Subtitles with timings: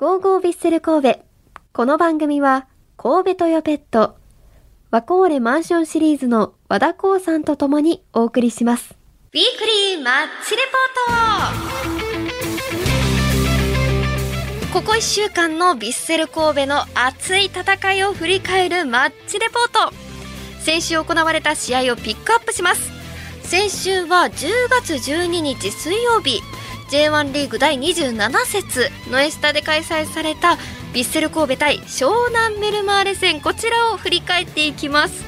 [0.00, 1.20] ゴーゴービッセル神戸。
[1.74, 2.66] この番組は、
[2.96, 4.16] 神戸トヨペット、
[4.90, 8.94] ワコーレマンションシリーズの和田光さんと共にお送りします。
[9.34, 10.14] ウィークリーマッ
[10.48, 19.94] チレポートここ1週間のヴィッセル神戸の熱い戦いを振り返るマッチレポート
[20.60, 22.90] 先週行われた試合をピックアップします
[23.42, 26.40] 先週は10月12日水曜日
[26.90, 30.58] J1 リーグ第27節ノエスタで開催された
[30.92, 35.24] ヴィッセル神戸対湘南ベルマーレ戦こちらを振り返っていきます。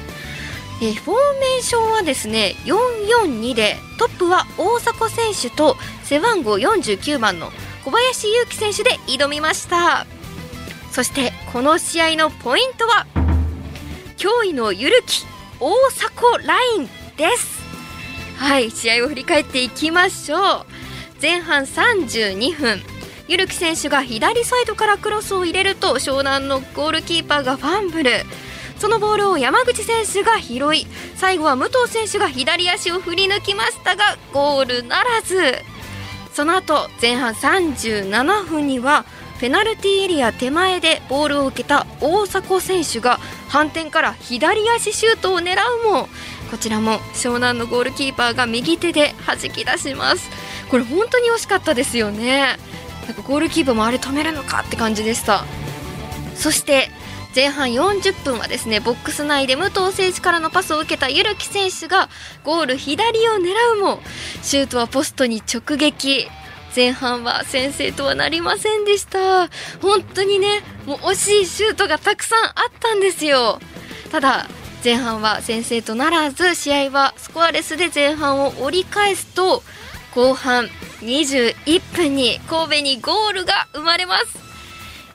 [0.81, 7.49] えフォーメーションはですね442でトップは大迫選手と背番号49番の
[7.85, 10.05] 小林勇輝選手で挑みました。
[10.91, 13.07] そしてこの試合のポイントは
[14.17, 15.25] 驚異のゆるき
[15.61, 17.63] 大迫ラインです。
[18.35, 20.72] はい試合を振り返っていきましょう。
[21.23, 22.81] 前半32分。
[23.29, 28.11] ゆるき選手が左サイドからクロスを入れると湘南のゴールキーパーがファンブル。
[28.77, 35.55] そのボールを山口選手が拾い最後は武藤選手が左足を振り抜きましたがゴールならず。
[36.33, 39.05] その後前半37分には
[39.39, 46.09] ペナルティーエリア手前でボールを受けた大迫選手が反転から左足シュートを狙うも
[46.51, 50.42] こちらも湘南のゴールキーパーが右手で弾き出します。
[50.73, 52.57] これ本当に惜しかったですよね。
[53.05, 55.45] なんかゴールキーパーもあれ止めるのかって感じでした。
[56.33, 56.89] そして
[57.35, 62.09] 前半40分はですねボックス内で武藤選手からのパスを受けたゆるき選手が
[62.43, 63.99] ゴール左を狙うも
[64.41, 66.27] シュートはポストに直撃。
[66.75, 69.49] 前半は先制とはなりませんでした。
[69.79, 73.59] 本当にねもう惜しいシュートがたくさんあったんですよ。
[74.11, 74.47] ただ
[74.83, 79.61] 前半は先制とならず試合はスコアレスで前半を折り返すと
[80.13, 80.65] 後半
[81.01, 84.43] 21分に神戸にゴールが生まれます。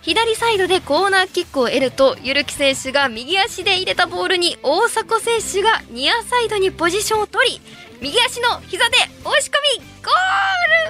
[0.00, 7.60] 左サイドでコーナーキックを得るとゆるき選手が右足で入れたボールに大迫選手がニアサイドにポジションを取り
[8.00, 10.10] 右足の膝で押し込みゴ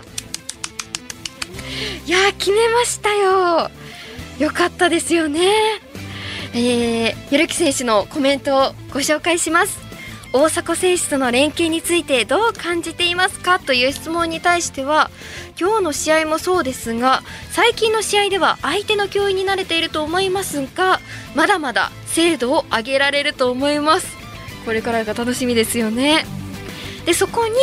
[0.00, 0.02] ー
[2.04, 2.06] ル！
[2.06, 3.70] いやー決めましたよ。
[4.38, 5.50] よかったですよね。
[6.54, 9.87] えー、ゆるき選手のコメントをご紹介します。
[10.32, 15.10] 大迫選手との連携についてどう感じていますかという質問に対しては
[15.58, 21.00] 今日の試合もそうですが最近の試合では相手の脅威に慣れていると思いますが
[21.34, 24.16] まだまだ精度を上げられると思います。
[24.64, 26.26] これからが楽しみですよね。
[27.06, 27.54] でそこに、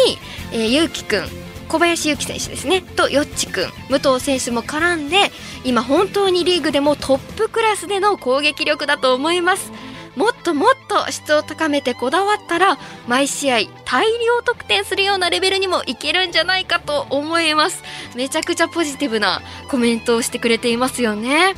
[0.52, 1.28] えー、ゆうきくん
[1.68, 5.32] 小林ゆき選手ですねとよっちくん武藤選手も絡んで
[5.64, 9.72] 今本当にリーグでもトップクラスでの攻撃力だと思います。
[10.16, 12.78] もっともっと質を高めてこだわったら
[13.08, 17.84] 毎試合大量得点するようなレベルにもいけるんじゃないかと思います。
[18.16, 21.54] めちゃくちゃポジティブなコメントをしてくれていますよね。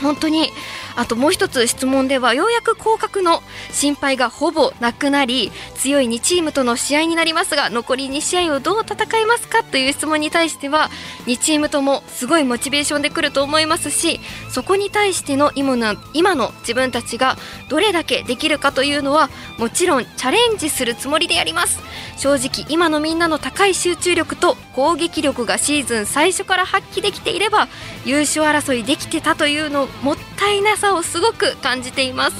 [0.00, 0.50] 本当に
[0.98, 10.90] あともう一つ質問ではようやく降格の心配がほぼなくなり強い2チームとの試合になりますが残り2試合をどう戦いますかという質問に対しては
[11.26, 14.18] 2チームともすごいモチベーションでくると思いますし
[14.50, 17.36] そこに対しての今の今の自分たちが
[17.68, 21.78] どれだけできるかというのはもちろんチャレンジするつもりでやります。
[22.18, 27.68] 正直今のみんなの高い集中力と攻撃力がシーズン最初から発揮できていれば
[28.04, 32.36] 優勝争いできてたというのもったいなささをすごく感じています。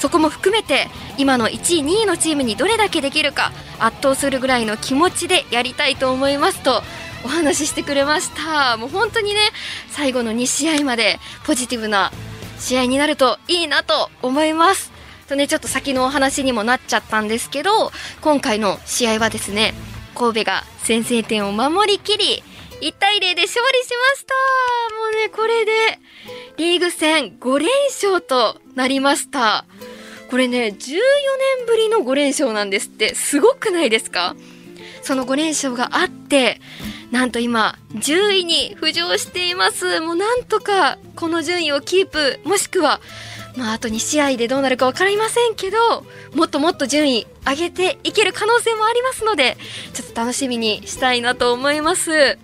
[0.00, 6.82] そこも含めて今の1位2位のチームにどれだけできるか圧倒するぐらいの気持ちでやりたいと思いますと
[7.24, 8.76] お話ししてくれました。
[8.76, 9.40] もう本当にね
[9.90, 12.12] 最後の2試合までポジティブな
[12.58, 14.92] 試合になるといいなと思います。
[15.28, 19.74] とねちょっと先のお話にもなっちゃったんですけど今回の試合はですね
[20.14, 22.42] 神戸が先制点を守りきり
[22.82, 24.34] 1対0で勝利しました。
[24.96, 25.98] もうねこれで
[26.56, 29.64] リーグ戦5連勝となりました。
[30.30, 31.00] これね14年
[31.66, 33.14] ぶりの5連勝なんですって。
[33.14, 34.36] すごくないですか？
[35.02, 36.60] その5連勝があって
[37.10, 40.00] なんと今10位に浮上しています。
[40.00, 43.00] もうなんとかこの順位をキープもしくは
[43.56, 49.56] まあ、あと2試合でどうなるか分かりませんけどもっともっと順位上げていける可能性もありますので
[49.92, 52.36] ちょっと楽しみにしたいなと思います。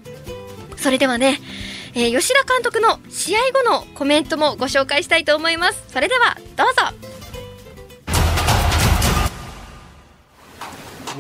[0.77, 1.41] それではね、
[1.95, 5.83] えー吉田監督の試合後のコメントもご紹介したいと思います。
[5.89, 7.11] それではどうぞ。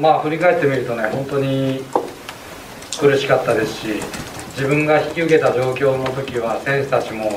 [0.00, 1.82] まあ振り返ってみるとね本当に
[3.00, 3.86] 苦しかったですし
[4.56, 7.30] 自分が引き受けた状況の時は選手たちも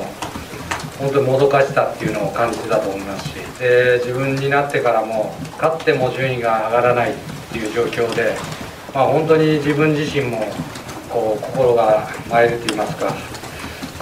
[0.98, 7.14] 本当にもどかしさっていうのを感じてたと思いますしで自分になってからも勝っても順位が上がらないっ
[7.52, 8.36] ていう状況で、
[8.94, 10.46] まあ、本当に自分自身も
[11.14, 13.14] こう心が参ると言いますか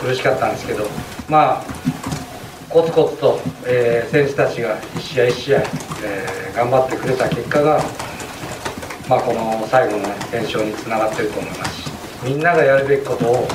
[0.01, 0.85] 苦しかったんですけど
[1.29, 1.65] まあ
[2.71, 7.83] コツコツと、えー、選手たちが一試合一試合、えー、頑張ってくれた結果が、
[9.11, 11.83] まあ、この最後の連勝につながってると思います。
[11.83, 11.91] し
[12.25, 13.47] みんながやるべきことを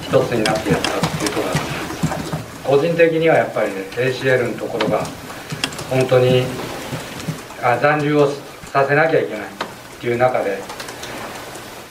[0.00, 2.64] 一つになってやったっていうところだと思います。
[2.64, 5.02] 個人的にはやっぱりね ACL のところが
[5.90, 6.44] 本当に
[7.64, 8.28] あ残留を
[8.72, 10.58] させなきゃいけないっていう中で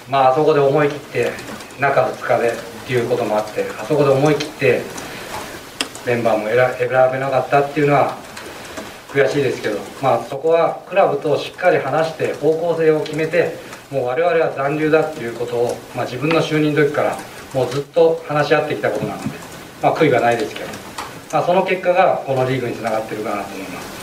[0.10, 1.32] まああそこで思い切って
[1.80, 4.82] 中2日でっていうこともあってあそこで思い切って
[6.06, 8.16] メンバーも選べなかったっていうのは
[9.10, 13.56] 悔しいですけど、まあ、そこはクラブとしっかり話して方向性を決めて
[13.92, 17.18] もう我々は残留だっていうことを、まあ、自分の就任の時から
[17.54, 19.30] もうずっと話し合ってきたことなので、
[19.82, 20.68] まあ、悔いがないですけど、
[21.32, 23.97] まあ、その結果がこのリーグにつながってるかなと思います。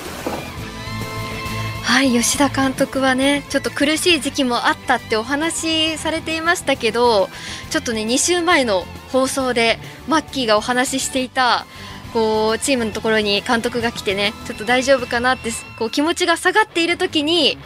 [1.84, 7.28] はい吉田監督はねちょっと苦しい時期もあったってお話しされていましたけど
[7.70, 9.78] ちょっとね2週前の放送で
[10.08, 11.66] マッキーがお話ししていた
[12.12, 17.58] こうチームのところに監督が来てねちょっと大丈夫かなってこう気持ちが下がっている時に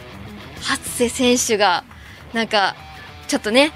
[0.61, 1.83] 初瀬選手が
[2.33, 2.75] なんか
[3.27, 3.71] ちょっとね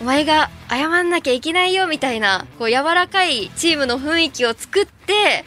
[0.00, 5.44] お前が謝んなきゃいけないよみたいなこう柔らかいチームの雰囲気を作って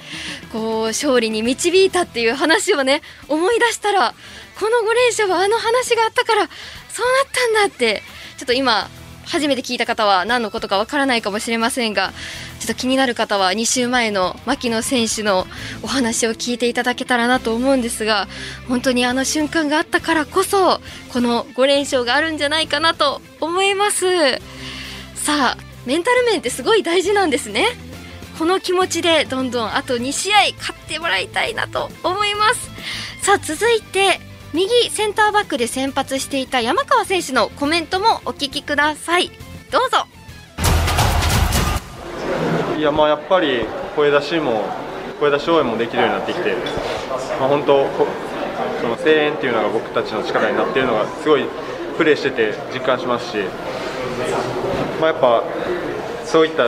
[0.51, 4.13] こう勝利に導いたっていう話をね思い出したら
[4.59, 6.47] この5連勝はあの話があったから
[6.89, 8.01] そうなったんだって
[8.38, 8.89] ちょっと今
[9.25, 12.12] 初めて聞いた方は何のことかわからないかもしれませんが
[12.59, 15.47] ちょっと気になる方は2週前の牧野選手の
[15.81, 18.27] お話を聞いていただけたらなと思うんですが
[18.67, 24.06] 本当にあの瞬間があったからこそこの5連勝があるんじゃないかなと思います。
[25.15, 27.65] さあメンタル面ってすごい大事なんですね。
[28.38, 32.69] この気持ちでどんどんあと2試合勝ってもらいたいなと思います。
[33.21, 34.19] さあ続いて
[34.53, 39.31] 右センターバックで先発していた山川選手のコメントもお聞きください。
[39.71, 40.19] どうぞ。
[42.79, 44.63] いやまあやっぱり声出しも
[45.19, 46.55] 声出し応援もできるようになってきて、
[47.37, 47.85] まあ、本当
[48.79, 51.43] その声援っていうのが僕たちの力になっているのがすごい
[51.97, 53.37] プレーしてて実感しますし、
[55.01, 55.43] まあ、やっぱ
[56.23, 56.63] そういった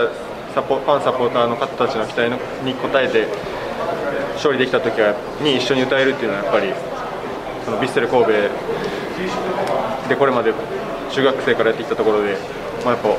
[0.54, 2.36] サポファンサポーターの方たちの期待の
[2.66, 3.28] に応えて
[4.36, 6.74] 勝利できた時はに一緒に歌えるっていうのはやっぱり
[7.64, 8.32] そのヴィッセル神戸
[10.10, 10.54] でこれまで
[11.10, 12.36] 中学生からやってきたところで、
[12.84, 13.16] まあ、やっぱ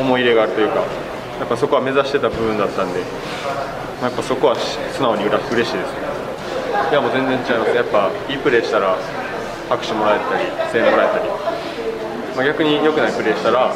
[0.00, 1.01] 思い入れがあるというか
[1.38, 3.00] やっぱそこは目指してた部分だったんで、
[4.00, 5.94] まあ、やっぱそこは素直にうれ嬉しいです。
[6.90, 7.74] いやもう全然違います。
[7.74, 8.96] やっぱいいプレーしたら
[9.68, 11.28] 拍手もらえたり声援もらえたり、
[12.36, 13.72] まあ、逆に良くないプレーしたら、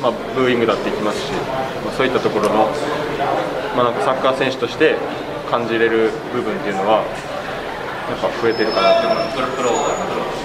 [0.00, 2.70] まあ、ブーイングだっていきますし、まあ、そういったところの、
[3.76, 4.96] ま、なんかサッカー選手として
[5.50, 7.02] 感じれる部分っていうのは
[8.08, 9.32] やっぱ増えてるかなと思いま
[10.36, 10.39] す。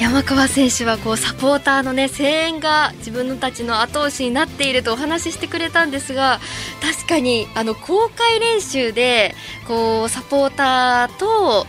[0.00, 6.40] 山川選手はこうサポーターの、ね、声援が自分たちの後押しになっているとお話ししてくれたんですが
[6.80, 9.34] 確かにあの公開練習で
[9.68, 11.66] こうサポーターと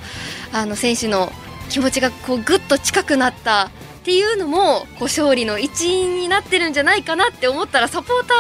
[0.54, 1.30] あの選手の
[1.68, 3.70] 気持ちがこうぐっと近くなったっ
[4.04, 8.34] ていうのもこう勝利の一因になってるんじゃないかなって思ったらサポータ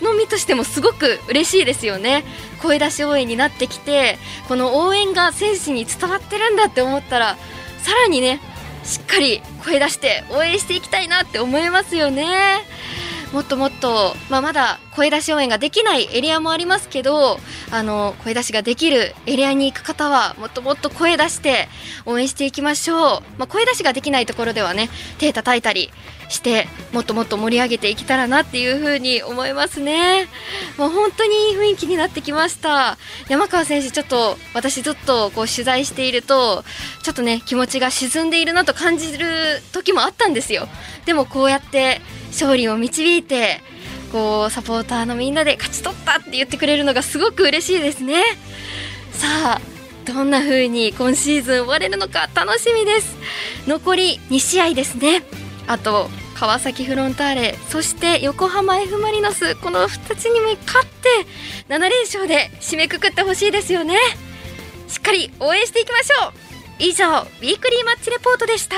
[0.00, 2.24] ーの身としてもすごく嬉しいですよね。
[2.60, 4.18] 声出し応援になってきて
[4.48, 7.36] この応援が選手に伝わってるんだって思ったら
[7.84, 8.40] さらにね
[8.88, 12.64] しっかり声出して応援していきたいなって思いますよね。
[13.34, 17.38] もっともっと、まあ、まだ声出し応援ができないエリアもありますけど
[17.70, 21.68] あの声出しができるエリアに行く方はもっともっと声出して
[22.06, 25.90] 応援していきましょう、まあ、声出しができないところではね手叩いたり
[26.28, 30.28] してもっともっと盛り上げていけたらなっていう風に思いますね。
[30.76, 32.98] もう本当にいい雰囲気になってきました。
[33.28, 36.64] 山川選手ちょっと私ずっとこう取材していると
[37.02, 40.68] ちょっとね気持ちが沈んでいるなと感じる時もあったんですよ。
[41.06, 43.60] でもこうやって勝利を導いて
[44.12, 48.22] こうサポーターのみんなで勝ち取ったって言ってくれるのがすごく嬉しいですね。
[49.12, 49.26] さ
[49.58, 49.60] あ
[50.04, 53.16] どんな風に今シーズン終われるのか楽しみです。
[53.66, 55.22] 残り2試合ですね。
[55.66, 56.08] あと
[56.38, 61.08] 川崎フロンターレそして横浜 F・ マリノスこの2つにも勝って
[61.68, 63.96] 7連勝で締めくくってほしいですよね。
[64.86, 66.32] しっかり応援していきましょう。
[66.78, 68.76] 以上ウィークリーマッチレポートでした。